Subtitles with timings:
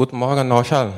[0.00, 0.94] Guten Morgen, Neuschall.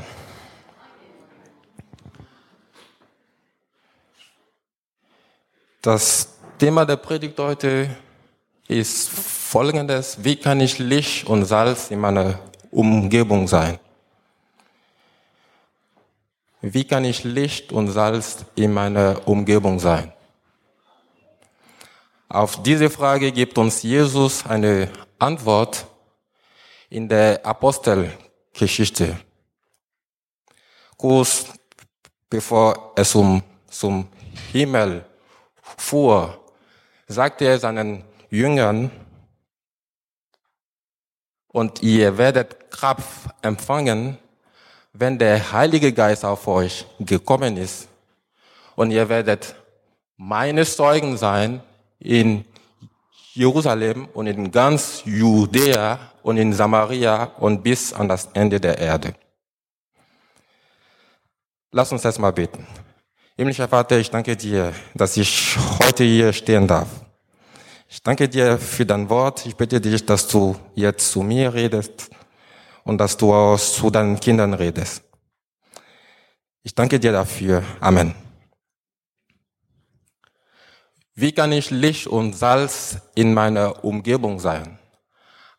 [5.80, 7.90] Das Thema der Predigt heute
[8.68, 10.22] ist folgendes.
[10.22, 12.38] Wie kann ich Licht und Salz in meiner
[12.70, 13.80] Umgebung sein?
[16.60, 20.12] Wie kann ich Licht und Salz in meiner Umgebung sein?
[22.28, 24.88] Auf diese Frage gibt uns Jesus eine
[25.18, 25.86] Antwort
[26.88, 27.44] in der
[28.52, 29.18] Apostelgeschichte.
[30.96, 31.46] Kurz
[32.28, 34.08] bevor es um, zum
[34.52, 35.04] Himmel
[35.76, 36.38] fuhr,
[37.08, 38.90] sagte er seinen Jüngern,
[41.48, 44.16] und ihr werdet Kraft empfangen,
[44.94, 47.88] wenn der Heilige Geist auf euch gekommen ist.
[48.74, 49.54] Und ihr werdet
[50.16, 51.62] meine Zeugen sein
[51.98, 52.46] in
[53.34, 59.14] Jerusalem und in ganz Judäa und in Samaria und bis an das Ende der Erde.
[61.70, 62.66] Lass uns erstmal beten.
[63.36, 66.88] Himmlischer Vater, ich danke dir, dass ich heute hier stehen darf.
[67.88, 69.46] Ich danke dir für dein Wort.
[69.46, 72.10] Ich bitte dich, dass du jetzt zu mir redest
[72.84, 75.02] und dass du auch zu deinen Kindern redest.
[76.62, 77.62] Ich danke dir dafür.
[77.80, 78.21] Amen.
[81.14, 84.78] Wie kann ich Licht und Salz in meiner Umgebung sein?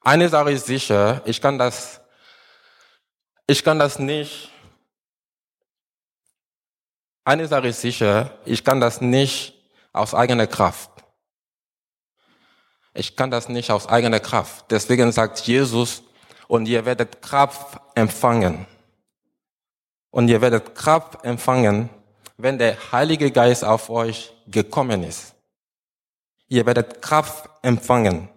[0.01, 2.01] Eine Sache ist sicher, ich kann das,
[3.47, 4.49] ich kann das nicht
[7.25, 9.53] eine Sache ist sicher, ich kann das nicht
[9.93, 10.89] aus eigener Kraft.
[12.93, 14.65] Ich kann das nicht aus eigener Kraft.
[14.69, 16.03] Deswegen sagt Jesus,
[16.47, 18.67] und ihr werdet Kraft empfangen.
[20.11, 21.89] Und ihr werdet Kraft empfangen,
[22.37, 25.33] wenn der Heilige Geist auf euch gekommen ist.
[26.47, 28.30] Ihr werdet Kraft empfangen.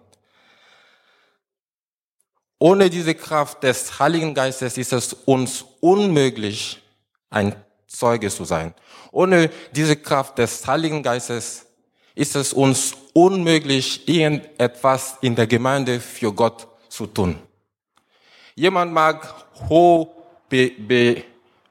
[2.59, 6.81] Ohne diese Kraft des Heiligen Geistes ist es uns unmöglich,
[7.29, 8.73] ein Zeuge zu sein.
[9.11, 11.67] Ohne diese Kraft des Heiligen Geistes
[12.15, 17.39] ist es uns unmöglich, irgendetwas in der Gemeinde für Gott zu tun.
[18.55, 20.07] Jemand mag hoch
[20.49, 21.23] be, be,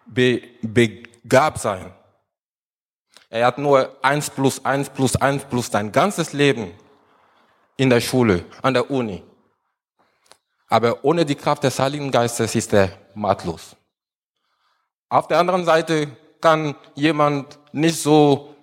[0.07, 1.93] be, begabt sein.
[3.37, 6.73] Er hat nur eins plus eins plus eins plus sein ganzes Leben
[7.77, 9.23] in der Schule, an der Uni.
[10.69, 13.77] Aber ohne die Kraft des Heiligen Geistes ist er machtlos.
[15.11, 18.57] Auf der anderen Seite kann jemand nicht so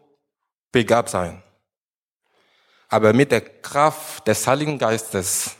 [0.71, 1.43] begabt sein.
[2.89, 5.55] Aber mit der Kraft des Heiligen Geistes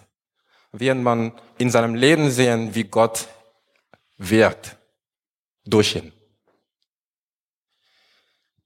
[0.72, 3.28] wird man in seinem Leben sehen, wie Gott
[4.18, 4.76] wirkt
[5.66, 6.12] durch ihn.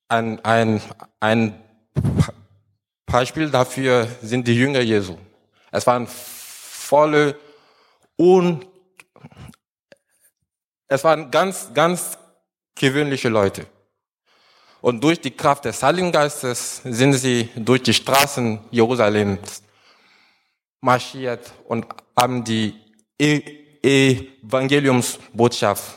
[0.10, 0.82] Ein, ein,
[1.20, 1.62] ein
[3.06, 5.18] Beispiel dafür sind die Jünger Jesu.
[5.72, 7.38] Es waren volle,
[8.18, 8.66] un,
[10.88, 12.18] es waren ganz, ganz
[12.76, 13.68] gewöhnliche Leute.
[14.82, 19.64] Und durch die Kraft des Heiligen Geistes sind sie durch die Straßen Jerusalems
[20.80, 21.86] marschiert und
[22.18, 22.76] haben die
[23.20, 23.42] e-,
[23.82, 25.96] Evangeliumsbotschaft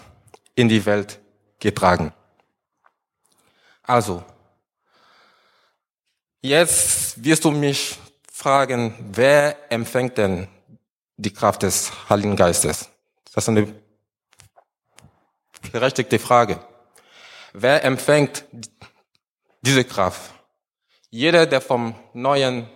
[0.55, 1.19] in die Welt
[1.59, 2.13] getragen.
[3.83, 4.23] Also,
[6.43, 7.99] jetzt wirst du mich
[8.33, 10.49] fragen, wer empfängt denn
[11.17, 12.89] die Kraft des Heiligen Geistes?
[13.35, 13.75] Das ist eine
[15.73, 16.61] berechtigte Frage.
[17.53, 18.45] Wer empfängt
[19.61, 20.33] diese Kraft?
[21.11, 22.69] Jeder, der vom Neuen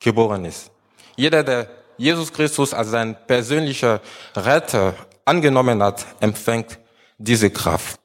[0.00, 0.70] geboren ist.
[1.16, 1.68] Jeder, der
[1.98, 4.00] Jesus Christus als sein persönlicher
[4.34, 4.94] Retter
[5.24, 6.78] angenommen hat, empfängt
[7.18, 8.00] diese Kraft.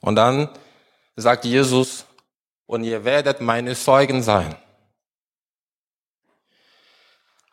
[0.00, 0.48] Und dann
[1.16, 2.04] sagt Jesus,
[2.66, 4.54] und ihr werdet meine Zeugen sein.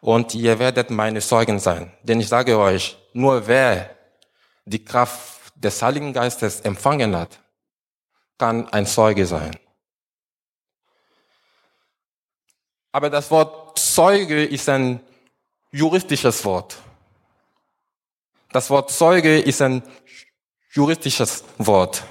[0.01, 1.93] Und ihr werdet meine Zeugen sein.
[2.03, 3.97] Denn ich sage euch, nur wer
[4.65, 7.39] die Kraft des Heiligen Geistes empfangen hat,
[8.37, 9.57] kann ein Zeuge sein.
[12.91, 14.99] Aber das Wort Zeuge ist ein
[15.71, 16.77] juristisches Wort.
[18.51, 19.81] Das Wort Zeuge ist ein
[20.73, 22.03] juristisches Wort.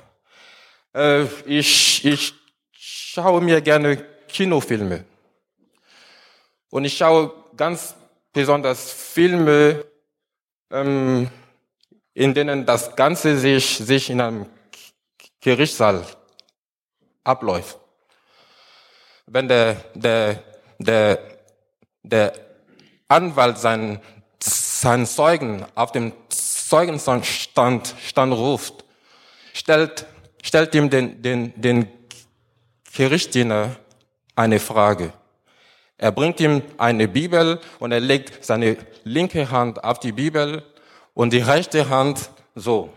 [0.95, 2.35] Äh, ich, ich
[2.73, 3.97] schaue mir gerne
[4.29, 5.05] Kinofilme.
[6.71, 7.95] Und ich schaue ganz
[8.33, 9.85] besonders Filme,
[10.71, 11.31] ähm,
[12.15, 14.47] in denen das Ganze sich, sich in einem
[15.41, 16.05] Gerichtssaal
[17.25, 17.79] abläuft.
[19.27, 20.43] Wenn der, der,
[20.79, 21.19] der,
[22.03, 22.33] der
[23.09, 24.01] Anwalt seinen,
[24.43, 28.85] seinen Zeugen auf dem Zeugenstand Stand ruft,
[29.53, 30.07] stellt,
[30.43, 31.89] stellt ihm den, den, den
[32.95, 33.77] Gerichtsdiener
[34.37, 35.13] eine Frage.
[35.97, 40.63] Er bringt ihm eine Bibel und er legt seine linke Hand auf die Bibel
[41.15, 42.93] und die rechte Hand so.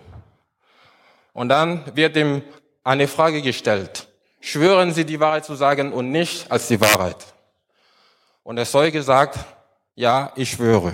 [1.34, 2.42] Und dann wird ihm
[2.84, 4.08] eine Frage gestellt.
[4.40, 7.18] Schwören Sie die Wahrheit zu sagen und nicht als die Wahrheit?
[8.44, 9.40] Und der Zeuge sagt,
[9.96, 10.94] ja, ich schwöre.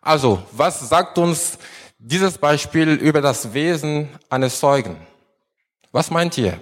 [0.00, 1.58] Also, was sagt uns
[1.98, 4.96] dieses Beispiel über das Wesen eines Zeugen?
[5.94, 6.60] Was meint ihr?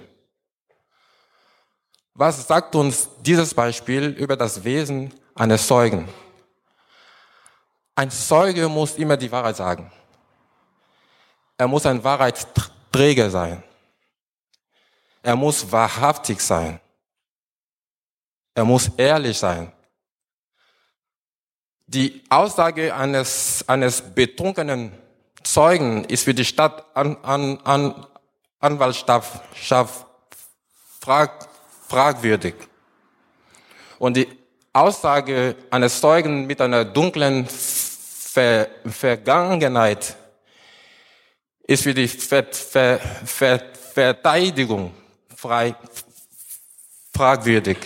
[2.12, 6.06] Was sagt uns dieses Beispiel über das Wesen eines Zeugen?
[7.94, 9.90] Ein Zeuge muss immer die Wahrheit sagen.
[11.56, 13.62] Er muss ein Wahrheitsträger sein.
[15.22, 16.78] Er muss wahrhaftig sein.
[18.54, 19.72] Er muss ehrlich sein.
[21.86, 24.92] Die Aussage eines, eines betrunkenen
[25.42, 28.06] Zeugen ist für die Stadt an, an, an,
[28.62, 29.42] Anwaltschaft
[31.00, 31.48] frag,
[31.88, 32.54] fragwürdig.
[33.98, 34.28] Und die
[34.72, 40.16] Aussage eines Zeugen mit einer dunklen Ver Vergangenheit
[41.64, 43.60] ist für die Ver Ver Ver
[43.92, 44.94] Verteidigung
[45.36, 45.74] frei,
[47.12, 47.76] fragwürdig.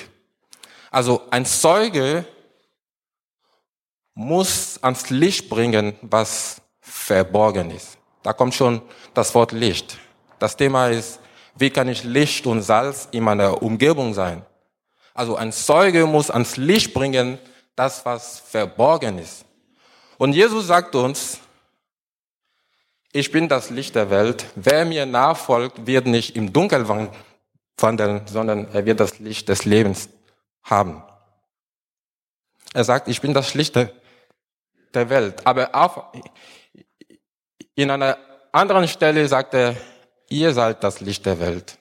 [0.91, 2.25] Also ein Zeuge
[4.15, 7.99] muss ans Licht bringen, was verborgen ist.
[8.23, 8.83] Da kommt schon
[9.15, 9.99] das Wort Licht.
[10.39, 11.21] Das Thema ist,
[11.57, 14.45] wie kann ich Licht und Salz in meiner Umgebung sein?
[15.15, 17.39] Also ein Zeuge muss ans Licht bringen,
[17.75, 19.45] das, was verborgen ist.
[20.19, 21.41] Und Jesus sagt uns,
[23.13, 24.47] ich bin das Licht der Welt.
[24.57, 26.87] Wer mir nachfolgt, wird nicht im Dunkel
[27.79, 30.11] wandeln, sondern er wird das Licht des Lebens
[30.63, 31.03] haben.
[32.75, 35.47] Er sagt, ich bin das Licht der Welt.
[35.47, 36.13] Aber auch
[37.75, 38.19] in einer
[38.53, 39.77] anderen Stelle sagt er,
[40.29, 41.79] ihr seid das Licht der Welt.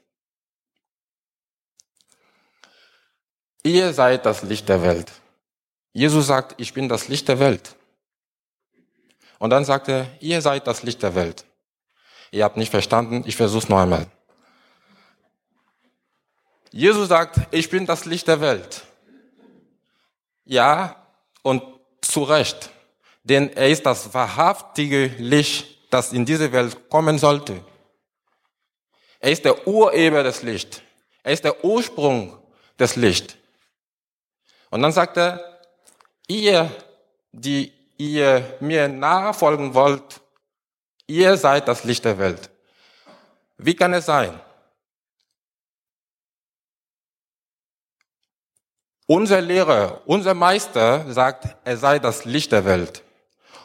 [3.63, 5.11] Ihr seid das Licht der Welt.
[5.91, 7.75] Jesus sagt, ich bin das Licht der Welt.
[9.39, 11.45] Und dann sagt er, ihr seid das Licht der Welt.
[12.31, 14.07] Ihr habt nicht verstanden, ich versuche noch einmal.
[16.71, 18.83] Jesus sagt, ich bin das Licht der Welt.
[20.43, 21.07] Ja,
[21.41, 21.63] und
[22.01, 22.69] zu Recht.
[23.23, 27.63] Denn er ist das wahrhaftige Licht, das in diese Welt kommen sollte.
[29.19, 30.81] Er ist der Ureber des Lichts.
[31.23, 32.37] Er ist der Ursprung
[32.79, 33.35] des Lichts.
[34.69, 35.59] Und dann sagt er,
[36.27, 36.69] ihr,
[37.31, 40.21] die ihr mir nachfolgen wollt,
[41.07, 42.49] ihr seid das Licht der Welt.
[43.57, 44.39] Wie kann es sein?
[49.07, 53.03] Unser Lehrer, unser Meister sagt, er sei das Licht der Welt.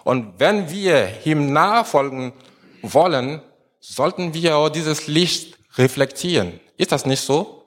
[0.04, 2.32] Und wenn wir ihm nachfolgen
[2.82, 3.42] wollen,
[3.80, 6.60] sollten wir auch dieses Licht reflektieren.
[6.76, 7.64] Ist das nicht so?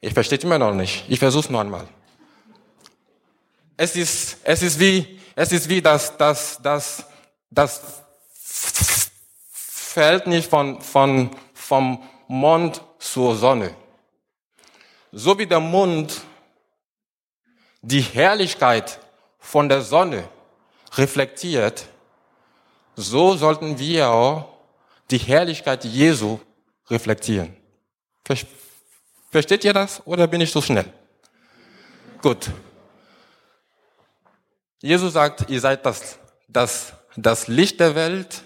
[0.00, 1.04] Ich verstehe immer noch nicht.
[1.08, 1.86] Ich versuche es noch einmal.
[3.76, 7.04] Es ist, es ist wie, es ist wie das, das, das,
[7.50, 7.82] das
[9.50, 13.74] Verhältnis von, von, vom Mond zur Sonne.
[15.12, 16.22] So wie der Mond
[17.82, 19.00] die Herrlichkeit
[19.38, 20.28] von der Sonne
[20.92, 21.86] reflektiert,
[22.96, 24.48] so sollten wir auch
[25.10, 26.38] die Herrlichkeit Jesu
[26.88, 27.56] reflektieren.
[29.30, 30.92] Versteht ihr das oder bin ich so schnell?
[32.20, 32.50] Gut.
[34.82, 38.42] Jesus sagt, ihr seid das, das, das Licht der Welt.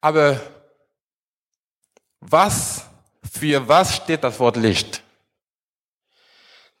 [0.00, 0.40] Aber
[2.20, 2.86] was,
[3.32, 5.02] für was steht das Wort Licht?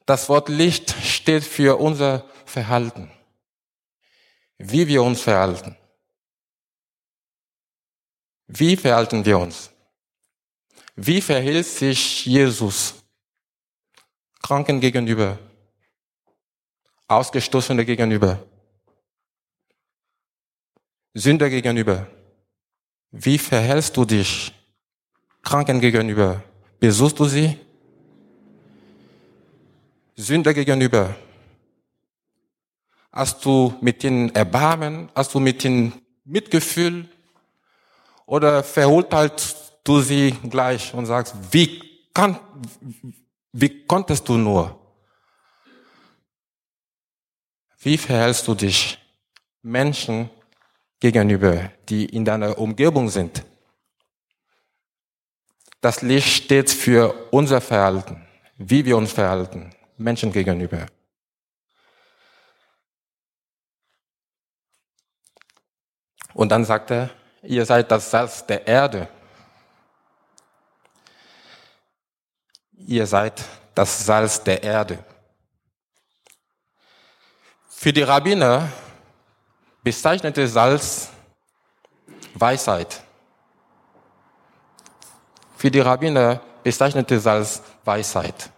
[0.06, 3.10] Das Wort Licht steht für unser Verhalten.
[4.62, 5.74] Wie wir uns verhalten.
[8.46, 9.70] Wie verhalten wir uns?
[10.96, 12.94] Wie verhält sich Jesus
[14.42, 15.38] Kranken gegenüber?
[17.08, 18.38] Ausgestoßene gegenüber,
[21.14, 22.06] Sünder gegenüber.
[23.10, 24.52] Wie verhältst du dich
[25.42, 26.42] Kranken gegenüber?
[26.78, 27.58] Besuchst du sie?
[30.16, 31.16] Sünder gegenüber.
[33.12, 35.10] Hast du mit ihnen Erbarmen?
[35.14, 35.92] Hast du mit ihnen
[36.24, 37.08] Mitgefühl?
[38.26, 41.82] Oder verurteilst du sie gleich und sagst, wie,
[42.14, 42.38] kann,
[43.52, 44.78] wie konntest du nur?
[47.78, 48.98] Wie verhältst du dich
[49.62, 50.30] Menschen
[51.00, 53.44] gegenüber, die in deiner Umgebung sind?
[55.80, 58.24] Das Licht steht für unser Verhalten,
[58.58, 60.86] wie wir uns verhalten, Menschen gegenüber.
[66.34, 67.10] Und dann sagt er,
[67.42, 69.08] ihr seid das Salz der Erde.
[72.72, 73.42] Ihr seid
[73.74, 75.04] das Salz der Erde.
[77.68, 78.68] Für die Rabbiner
[79.82, 81.08] bezeichnete Salz
[82.34, 83.02] Weisheit.
[85.56, 88.50] Für die Rabbiner bezeichnete Salz Weisheit.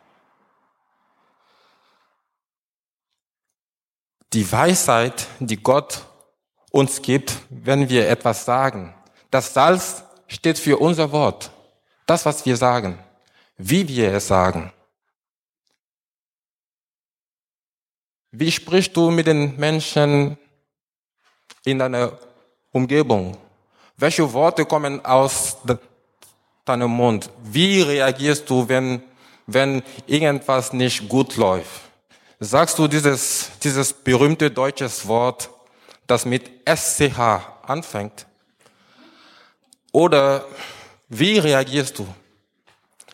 [4.32, 6.06] Die Weisheit, die Gott
[6.72, 8.92] uns gibt, wenn wir etwas sagen.
[9.30, 11.50] Das Salz steht für unser Wort.
[12.06, 12.98] Das, was wir sagen.
[13.56, 14.72] Wie wir es sagen.
[18.32, 20.38] Wie sprichst du mit den Menschen
[21.64, 22.18] in deiner
[22.72, 23.36] Umgebung?
[23.96, 25.58] Welche Worte kommen aus
[26.64, 27.28] deinem Mund?
[27.44, 29.02] Wie reagierst du, wenn,
[29.46, 31.82] wenn irgendwas nicht gut läuft?
[32.40, 35.50] Sagst du dieses, dieses berühmte deutsche Wort,
[36.12, 37.18] das mit SCH
[37.62, 38.26] anfängt?
[39.92, 40.44] Oder
[41.08, 42.06] wie reagierst du?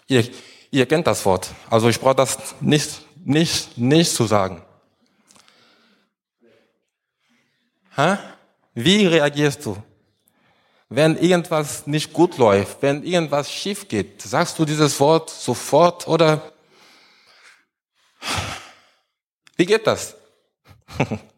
[0.08, 0.28] Ihr,
[0.70, 1.48] ihr kennt das Wort.
[1.70, 4.62] Also ich brauche das nicht, nicht, nicht zu sagen.
[7.94, 8.18] Hä?
[8.74, 9.76] Wie reagierst du?
[10.88, 16.52] Wenn irgendwas nicht gut läuft, wenn irgendwas schief geht, sagst du dieses Wort sofort oder
[19.56, 20.16] wie geht das?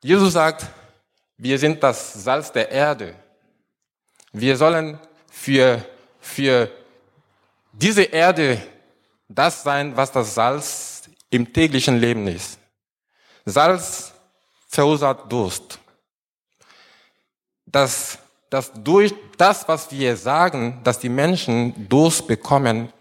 [0.00, 0.66] Jesus sagt,
[1.36, 3.14] wir sind das Salz der Erde.
[4.32, 4.98] Wir sollen
[5.30, 5.84] für,
[6.20, 6.70] für
[7.72, 8.60] diese Erde
[9.28, 12.58] das sein, was das Salz im täglichen Leben ist.
[13.44, 14.12] Salz
[14.68, 15.78] verursacht Durst.
[17.66, 18.18] Dass,
[18.50, 22.92] dass durch das, was wir sagen, dass die Menschen Durst bekommen,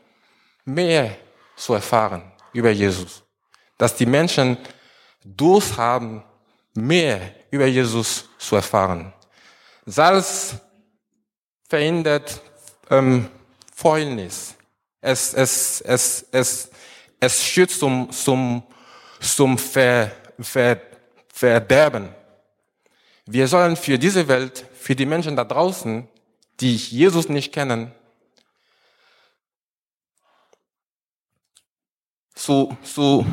[0.66, 1.16] mehr
[1.56, 3.24] zu erfahren über Jesus.
[3.78, 4.58] Dass die Menschen
[5.24, 6.24] Durst haben,
[6.78, 9.12] mehr über Jesus zu erfahren.
[9.86, 10.56] Salz
[11.68, 12.40] verhindert
[12.90, 13.28] ähm,
[13.74, 14.56] Fäulnis.
[15.02, 16.70] Es, es, es, es,
[17.20, 18.64] es führt zum, zum,
[19.20, 20.82] zum Ver, Ver,
[21.34, 22.10] Verderben.
[23.26, 26.08] Wir sollen für diese Welt, für die Menschen da draußen,
[26.60, 27.92] die Jesus nicht kennen,
[32.36, 33.26] so, so,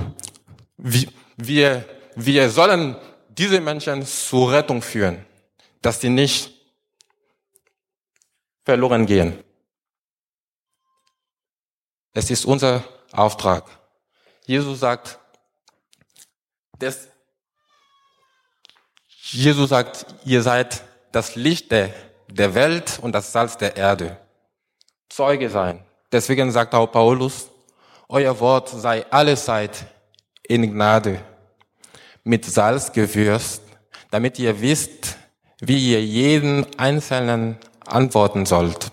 [0.77, 1.85] wir,
[2.17, 2.97] wir sollen
[3.39, 5.25] diese Menschen zur Rettung führen,
[5.83, 6.53] dass sie nicht
[8.65, 9.43] verloren gehen.
[12.13, 13.67] Es ist unser Auftrag.
[14.47, 15.19] Jesus sagt,
[16.79, 17.09] das,
[19.31, 21.93] Jesus sagt, ihr seid das Licht der,
[22.29, 24.19] der Welt und das Salz der Erde.
[25.09, 25.85] Zeuge sein.
[26.13, 27.49] Deswegen sagt auch Paulus,
[28.09, 29.87] euer Wort sei allezeit
[30.43, 31.21] in Gnade
[32.25, 33.63] mit Salz gewürzt,
[34.11, 35.17] damit ihr wisst,
[35.61, 38.91] wie ihr jeden Einzelnen antworten sollt.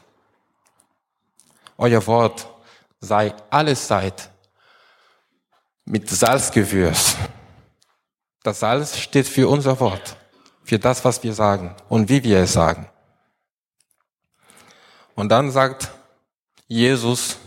[1.78, 2.48] Euer Wort
[3.00, 4.30] sei allezeit
[5.86, 7.16] mit Salzgewürz.
[8.44, 10.16] Das Salz steht für unser Wort,
[10.64, 12.88] für das, was wir sagen und wie wir es sagen.
[15.16, 15.92] Und dann sagt
[16.68, 17.38] Jesus,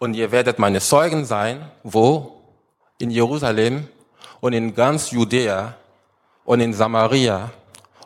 [0.00, 2.42] und ihr werdet meine Zeugen sein, wo?
[2.98, 3.86] In Jerusalem
[4.40, 5.74] und in ganz Judäa
[6.44, 7.50] und in Samaria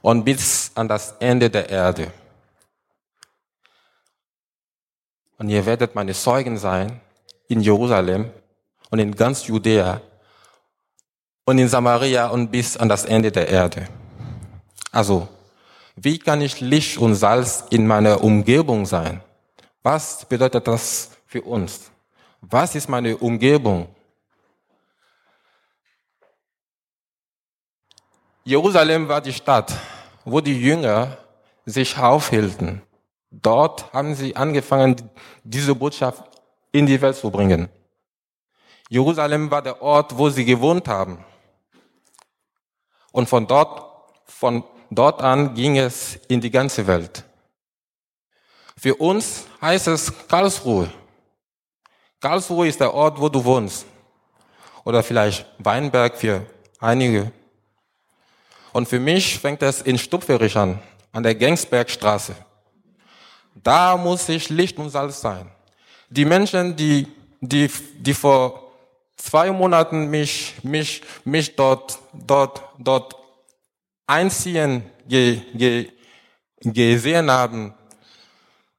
[0.02, 2.12] und bis an das Ende der Erde.
[5.38, 7.00] Und ihr werdet meine Zeugen sein
[7.48, 8.30] in Jerusalem
[8.90, 10.00] und in ganz Judäa
[11.44, 13.88] und in Samaria und bis an das Ende der Erde.
[14.90, 15.28] Also,
[15.96, 19.20] wie kann ich Licht und Salz in meiner Umgebung sein?
[19.82, 21.90] Was bedeutet das für uns?
[22.42, 23.88] Was ist meine Umgebung?
[28.44, 29.72] Jerusalem war die Stadt,
[30.24, 31.18] wo die Jünger
[31.66, 32.82] sich aufhielten.
[33.32, 35.10] Dort haben sie angefangen,
[35.42, 36.22] diese Botschaft
[36.70, 37.68] in die Welt zu bringen.
[38.88, 41.18] Jerusalem war der Ort, wo sie gewohnt haben.
[43.10, 43.72] Und von dort,
[44.24, 47.24] von dort an ging es in die ganze Welt.
[48.76, 50.88] Für uns heißt es Karlsruhe.
[52.24, 53.84] Karlsruhe ist der Ort, wo du wohnst.
[54.82, 56.46] Oder vielleicht Weinberg für
[56.80, 57.30] einige.
[58.72, 60.78] Und für mich fängt es in Stupferich an,
[61.12, 62.34] an der Gangsbergstraße.
[63.62, 65.50] Da muss ich Licht und Salz sein.
[66.08, 67.06] Die Menschen, die,
[67.42, 68.72] die, die vor
[69.18, 73.16] zwei Monaten mich, mich, mich dort, dort, dort
[74.06, 75.90] einziehen ge, ge,
[76.62, 77.74] gesehen haben,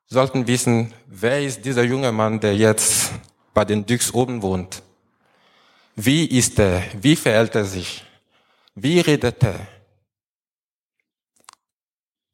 [0.07, 3.04] sollten wissen, wer ist dieser junge Mann, der jetzt
[3.55, 4.83] bei den Dux oben wohnt.
[5.95, 6.83] Wie ist er?
[7.01, 8.03] Wie verhält er sich?
[8.75, 9.65] Wie redet er?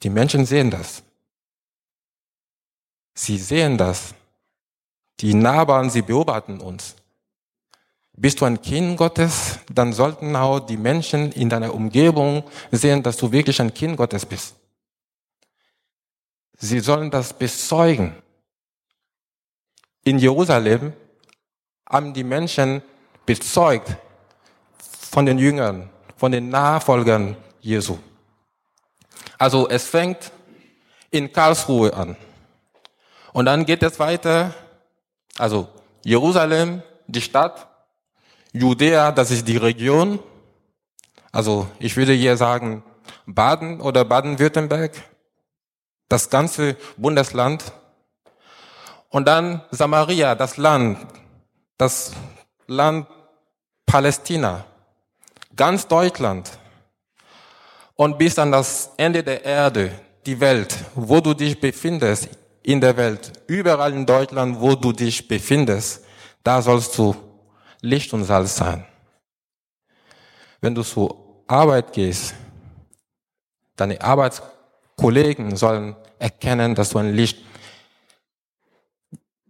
[0.02, 1.04] Die Menschen sehen das.
[3.14, 4.16] Sie sehen das.
[5.20, 6.96] Die Nachbarn, sie beobachten uns.
[8.14, 13.18] Bist du ein Kind Gottes, dann sollten auch die Menschen in deiner Umgebung sehen, dass
[13.18, 14.56] du wirklich ein Kind Gottes bist.
[16.58, 18.16] Sie sollen das bezeugen.
[20.04, 20.94] In Jerusalem
[21.92, 22.82] haben die Menschen
[23.26, 23.98] bezeugt
[25.12, 27.98] von den Jüngern, von den Nachfolgern Jesu.
[29.38, 30.32] Also es fängt
[31.10, 32.16] in Karlsruhe an.
[33.34, 34.54] Und dann geht es weiter,
[35.38, 35.68] also
[36.04, 37.68] Jerusalem, die Stadt,
[38.54, 40.20] Judäa, das ist die Region,
[41.32, 42.84] also ich würde hier sagen
[43.26, 44.94] Baden oder Baden-Württemberg,
[46.10, 47.72] das ganze Bundesland.
[49.10, 50.98] Und dann Samaria, das Land,
[51.82, 52.12] das
[52.68, 53.08] Land
[53.88, 54.64] Palästina,
[55.56, 56.52] ganz Deutschland
[57.96, 59.92] und bis an das Ende der Erde,
[60.28, 62.30] die Welt, wo du dich befindest
[62.62, 66.06] in der Welt, überall in Deutschland, wo du dich befindest,
[66.44, 67.16] da sollst du
[67.82, 68.86] Licht und Salz sein.
[70.62, 72.36] Wenn du zur Arbeit gehst,
[73.76, 77.40] deine Arbeitskollegen sollen erkennen, dass du ein Licht,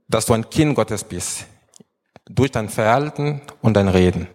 [0.07, 1.45] dass du ein Kind Gottes bist,
[2.35, 4.27] durch dein Verhalten und dein Reden.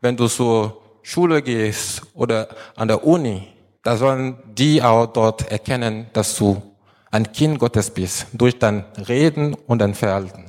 [0.00, 3.48] Wenn du zur Schule gehst oder an der Uni,
[3.82, 6.62] da sollen die auch dort erkennen, dass du
[7.10, 10.46] ein Kind Gottes bist, durch dein Reden und dein Verhalten.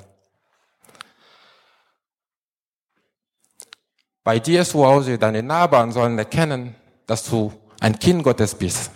[4.23, 6.75] Bei dir zu Hause, deine Nachbarn sollen erkennen,
[7.07, 8.91] dass du ein Kind Gottes bist,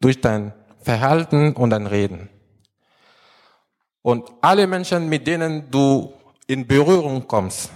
[0.00, 2.28] durch dein Verhalten und dein Reden.
[4.06, 6.12] Und alle Menschen, mit denen du
[6.46, 7.70] in Berührung kommst,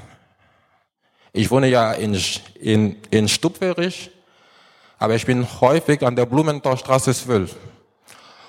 [1.32, 2.16] ich wohne ja in,
[2.54, 4.12] in, in Stubferich,
[4.96, 7.56] aber ich bin häufig an der Blumentorstraße 12.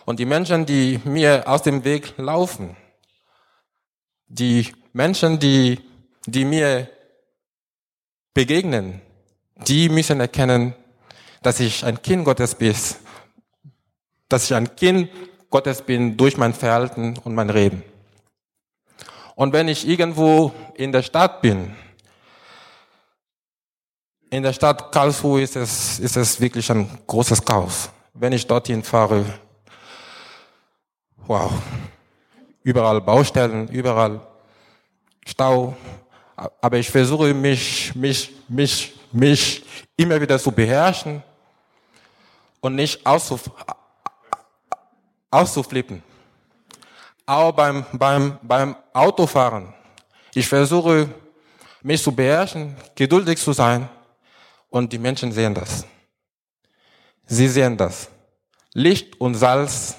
[0.05, 2.77] Und die Menschen, die mir aus dem Weg laufen,
[4.27, 5.79] die Menschen, die,
[6.27, 6.87] die mir
[8.35, 9.01] begegnen,
[9.55, 10.75] die müssen erkennen,
[11.41, 12.75] dass ich ein Kind Gottes bin,
[14.29, 15.09] dass ich ein Kind
[15.51, 17.83] Gottes bin durch mein Verhalten und mein Reden.
[19.35, 21.75] Und wenn ich irgendwo in der Stadt bin,
[24.29, 27.89] in der Stadt Karlsruhe ist es, ist es wirklich ein großes Chaos.
[28.13, 29.25] Wenn ich dorthin fahre,
[31.27, 31.51] wow,
[32.63, 34.21] überall Baustellen, überall
[35.25, 35.75] Stau.
[36.35, 39.63] Aber ich versuche mich, mich, mich, mich
[39.97, 41.21] immer wieder zu beherrschen
[42.61, 43.05] und nicht
[45.31, 46.03] auszuflippen.
[47.25, 49.73] Auch beim, beim, beim Autofahren.
[50.33, 51.09] Ich versuche
[51.81, 53.89] mich zu beherrschen, geduldig zu sein
[54.69, 55.85] und die Menschen sehen das.
[57.25, 58.09] Sie sehen das.
[58.73, 59.95] Licht und Salz.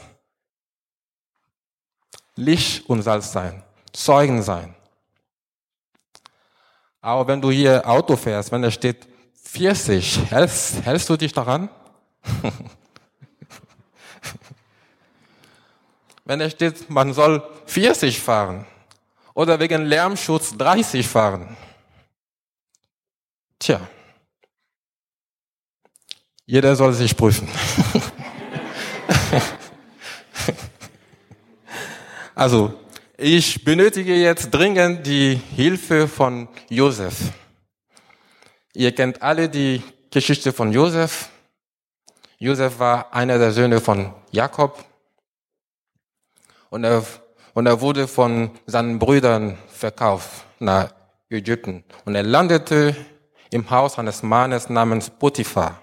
[2.37, 3.62] Licht und Salz sein.
[3.92, 4.75] Zeugen sein.
[7.01, 9.09] Aber wenn du hier Auto fährst, wenn da steht
[9.42, 11.68] 40, hältst, hältst du dich daran?
[16.24, 18.66] wenn da steht, man soll 40 fahren
[19.35, 21.56] oder wegen Lärmschutz 30 fahren.
[23.58, 23.80] Tja,
[26.46, 27.48] jeder soll sich prüfen.
[32.35, 32.74] also,
[33.16, 37.14] ich benötige jetzt dringend die Hilfe von Josef.
[38.74, 41.28] Ihr kennt alle die Geschichte von Josef.
[42.38, 44.85] Josef war einer der Söhne von Jakob.
[46.72, 47.04] Und er,
[47.52, 50.94] und er wurde von seinen Brüdern verkauft nach
[51.28, 51.85] Ägypten.
[52.06, 52.96] Und er landete
[53.50, 55.82] im Haus eines Mannes namens Potiphar.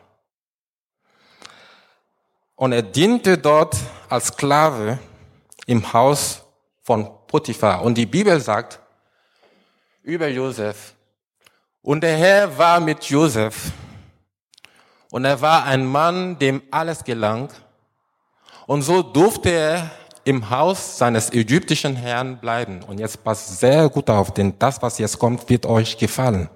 [2.55, 3.77] Und er diente dort
[4.09, 4.97] als Sklave
[5.67, 6.41] im Haus
[6.81, 7.83] von Potiphar.
[7.83, 8.79] Und die Bibel sagt
[10.01, 10.95] über Josef,
[11.83, 13.71] und der Herr war mit Josef,
[15.11, 17.49] und er war ein Mann, dem alles gelang,
[18.65, 19.91] und so durfte er
[20.23, 22.81] im Haus seines ägyptischen Herrn bleiben.
[22.83, 26.49] Und jetzt passt sehr gut auf, denn das, was jetzt kommt, wird euch gefallen.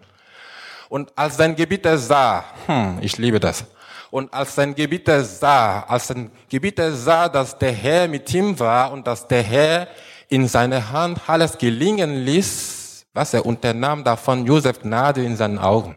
[0.90, 3.66] Und als sein Gebieter sah, hm, ich liebe das,
[4.12, 8.92] und als sein Gebieter sah, als sein Gebieter sah, dass der Herr mit ihm war
[8.92, 9.88] und dass der Herr
[10.30, 15.96] in seiner Hand alles gelingen ließ, was er unternahm, davon Josef Gnade in seinen Augen.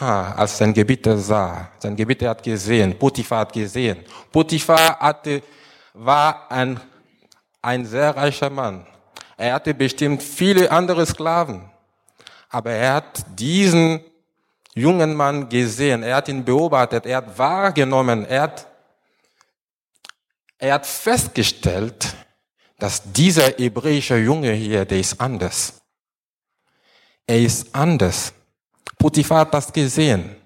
[0.00, 3.98] Ha, als sein Gebieter sah, sein Gebieter hat gesehen, Potiphar hat gesehen.
[4.32, 5.40] Potiphar hatte,
[5.94, 6.80] war ein,
[7.60, 8.86] ein sehr reicher Mann.
[9.36, 11.68] Er hatte bestimmt viele andere Sklaven.
[12.48, 14.00] Aber er hat diesen
[14.74, 18.66] jungen Mann gesehen, er hat ihn beobachtet, er hat wahrgenommen, er hat,
[20.58, 22.14] er hat festgestellt,
[22.78, 25.80] dass dieser hebräische Junge hier, der ist anders.
[27.26, 28.32] Er ist anders.
[28.98, 30.36] Potiphar hat das gesehen.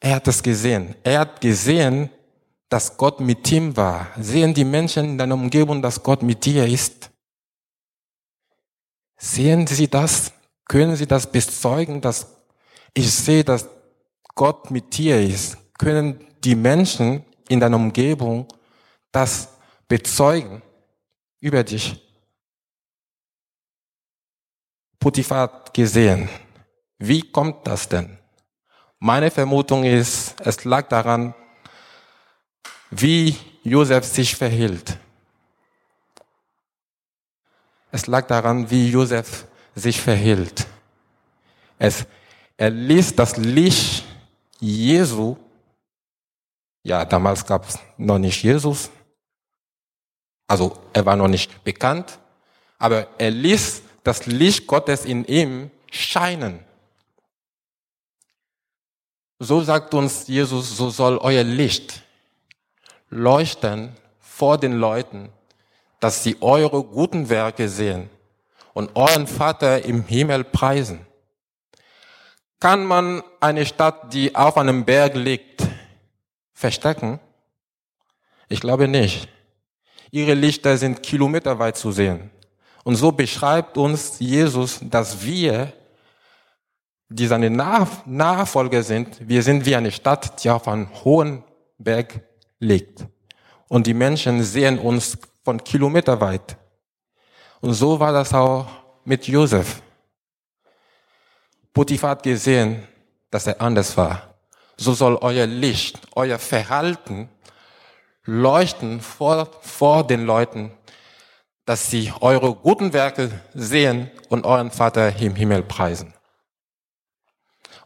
[0.00, 0.94] Er hat es gesehen.
[1.02, 2.10] Er hat gesehen,
[2.68, 4.08] dass Gott mit ihm war.
[4.18, 7.10] Sehen die Menschen in deiner Umgebung, dass Gott mit dir ist?
[9.16, 10.32] Sehen sie das?
[10.66, 12.26] Können sie das bezeugen, dass
[12.92, 13.68] ich sehe, dass
[14.34, 15.56] Gott mit dir ist?
[15.78, 18.46] Können die Menschen in deiner Umgebung
[19.12, 19.48] das
[19.86, 20.62] bezeugen
[21.40, 22.02] über dich?
[24.98, 26.28] Potiphar gesehen.
[26.98, 28.18] Wie kommt das denn?
[28.98, 31.34] Meine Vermutung ist, es lag daran,
[32.90, 34.96] wie Josef sich verhielt.
[37.90, 40.66] Es lag daran, wie Josef sich verhielt.
[41.78, 42.06] Es,
[42.56, 44.04] er ließ das Licht
[44.60, 45.36] Jesu,
[46.82, 48.90] ja, damals gab es noch nicht Jesus,
[50.46, 52.18] also er war noch nicht bekannt,
[52.78, 56.60] aber er ließ das Licht Gottes in ihm scheinen.
[59.38, 62.05] So sagt uns Jesus, so soll euer Licht
[63.16, 65.30] leuchten vor den Leuten,
[66.00, 68.10] dass sie eure guten Werke sehen
[68.74, 71.06] und euren Vater im Himmel preisen.
[72.60, 75.66] Kann man eine Stadt, die auf einem Berg liegt,
[76.52, 77.18] verstecken?
[78.48, 79.28] Ich glaube nicht.
[80.10, 82.30] Ihre Lichter sind kilometerweit zu sehen.
[82.84, 85.72] Und so beschreibt uns Jesus, dass wir,
[87.08, 91.42] die seine Nachfolger sind, wir sind wie eine Stadt, die auf einem hohen
[91.78, 92.20] Berg
[92.58, 93.06] liegt.
[93.68, 96.56] Und die Menschen sehen uns von Kilometer weit.
[97.60, 98.66] Und so war das auch
[99.04, 99.82] mit Josef.
[101.72, 102.86] Potiphar hat gesehen,
[103.30, 104.34] dass er anders war.
[104.76, 107.28] So soll euer Licht, euer Verhalten
[108.24, 110.72] leuchten vor, vor den Leuten,
[111.64, 116.12] dass sie eure guten Werke sehen und euren Vater im Himmel preisen.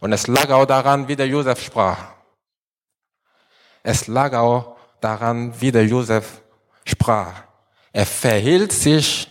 [0.00, 1.98] Und es lag auch daran, wie der Josef sprach.
[3.82, 6.42] Es lag auch daran, wie der Josef
[6.84, 7.42] sprach.
[7.92, 9.28] Er verhielt sich,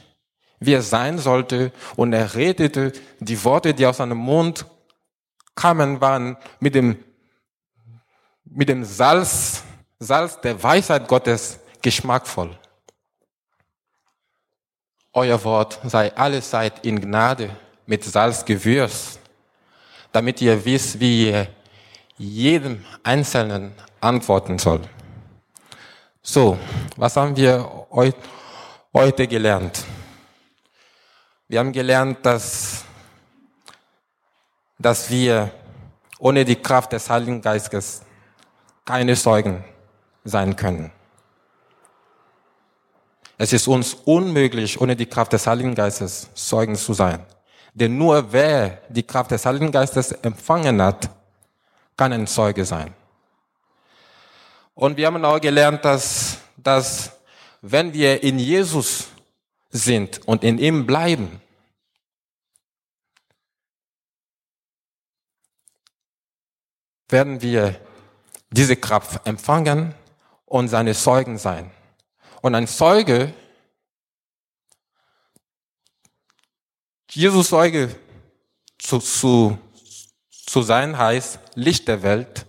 [0.59, 4.65] wie er sein sollte, und er redete, die Worte, die aus seinem Mund
[5.55, 7.03] kamen, waren mit dem,
[8.43, 9.63] mit dem Salz,
[9.99, 12.57] Salz der Weisheit Gottes geschmackvoll.
[15.13, 17.49] Euer Wort sei alle Zeit in Gnade
[17.85, 19.19] mit Salz gewürzt,
[20.12, 21.47] damit ihr wisst, wie ihr
[22.19, 24.82] jedem Einzelnen antworten soll.
[26.21, 26.60] So,
[26.97, 27.88] was haben wir
[28.93, 29.84] heute gelernt?
[31.47, 32.84] Wir haben gelernt, dass,
[34.77, 35.51] dass wir
[36.19, 38.01] ohne die Kraft des Heiligen Geistes
[38.86, 39.63] keine Zeugen
[40.25, 40.91] sein können.
[43.38, 47.25] Es ist uns unmöglich, ohne die Kraft des Heiligen Geistes Zeugen zu sein.
[47.73, 51.10] Denn nur wer die Kraft des Heiligen Geistes empfangen hat,
[51.99, 52.95] kann ein Zeuge sein.
[54.73, 57.12] Und wir haben auch gelernt, dass, dass
[57.62, 59.09] wenn wir in Jesus
[59.69, 61.41] sind und in ihm bleiben,
[67.09, 67.77] werden wir
[68.49, 69.93] diese Kraft empfangen
[70.45, 71.69] und seine Zeugen sein.
[72.41, 73.33] Und ein Zeuge,
[77.12, 77.93] Jesus Zeuge
[78.77, 79.57] zu, zu,
[80.49, 82.47] zu sein heißt Licht der Welt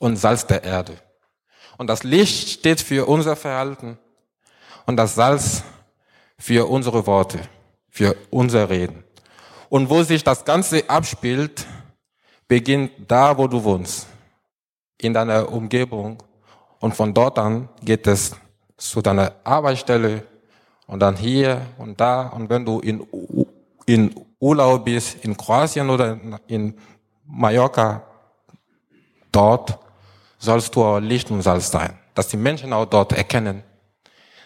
[0.00, 0.96] und Salz der Erde.
[1.76, 3.98] Und das Licht steht für unser Verhalten
[4.86, 5.62] und das Salz
[6.38, 7.38] für unsere Worte,
[7.90, 9.04] für unser Reden.
[9.68, 11.66] Und wo sich das Ganze abspielt,
[12.46, 14.06] beginnt da, wo du wohnst,
[14.98, 16.22] in deiner Umgebung.
[16.80, 18.34] Und von dort an geht es
[18.78, 20.24] zu deiner Arbeitsstelle
[20.86, 22.28] und dann hier und da.
[22.28, 23.06] Und wenn du in,
[23.84, 26.74] in Urlaub bist, in Kroatien oder in
[27.28, 28.02] Mallorca,
[29.30, 29.78] dort
[30.38, 33.62] sollst du auch Licht und Salz sein, dass die Menschen auch dort erkennen,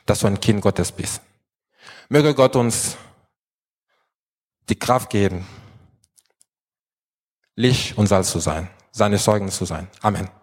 [0.04, 1.22] dass du ein Kind Gottes bist.
[2.08, 2.96] Möge Gott uns
[4.68, 5.46] die Kraft geben,
[7.54, 9.88] Licht und Salz zu sein, seine Zeugen zu sein.
[10.00, 10.41] Amen.